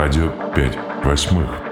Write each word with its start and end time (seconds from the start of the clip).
Радио 0.00 0.30
5 0.54 1.04
восьмых. 1.04 1.67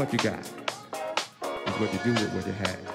What 0.00 0.14
you 0.14 0.18
got. 0.18 0.38
It's 0.38 1.78
what 1.78 1.92
you 1.92 1.98
do 2.02 2.12
with 2.14 2.32
what 2.32 2.46
you 2.46 2.54
have. 2.54 2.89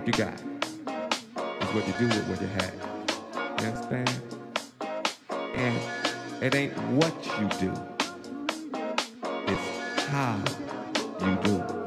What 0.00 0.06
you 0.06 0.24
got. 0.24 0.42
It's 1.60 1.74
what 1.74 1.86
you 1.86 1.92
do 1.98 2.06
with 2.06 2.28
what 2.28 2.40
you 2.40 2.46
have. 2.48 2.74
You 3.60 3.66
understand? 3.66 4.10
And 5.30 5.78
it 6.42 6.54
ain't 6.54 6.72
what 6.92 7.14
you 7.38 7.48
do. 7.58 7.72
It's 9.46 10.06
how 10.06 10.42
you 11.20 11.36
do 11.42 11.56
it. 11.56 11.79